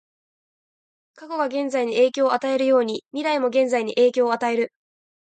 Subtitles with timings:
[1.13, 4.73] 過去が現在に影響を与えるように、未来も現在に影響を与える。